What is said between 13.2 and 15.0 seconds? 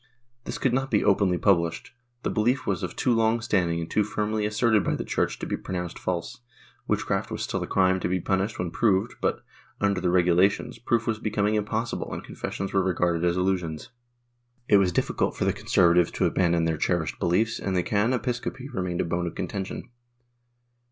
as illusions. It was